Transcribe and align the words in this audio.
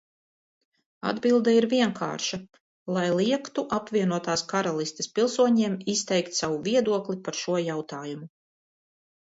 Atbilde 1.09 1.51
ir 1.57 1.67
vienkārša: 1.73 2.39
lai 2.95 3.03
liegtu 3.19 3.65
Apvienotās 3.79 4.45
Karalistes 4.55 5.13
pilsoņiem 5.21 5.79
izteikt 5.97 6.41
savu 6.41 6.61
viedokli 6.71 7.21
par 7.29 7.41
šo 7.45 7.63
jautājumu. 7.69 8.31